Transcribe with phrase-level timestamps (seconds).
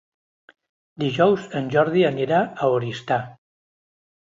[1.03, 3.21] Dijous en Jordi anirà a Oristà.